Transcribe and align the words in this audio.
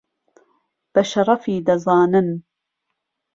بە 0.93 1.01
شەرەفی 1.11 1.63
دەزانن 1.67 2.29